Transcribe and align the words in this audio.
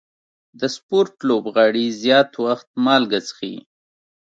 د 0.59 0.61
سپورټ 0.75 1.13
لوبغاړي 1.29 1.85
زیات 2.03 2.31
وخت 2.45 2.67
مالګه 2.85 3.19
څښي. 3.27 3.55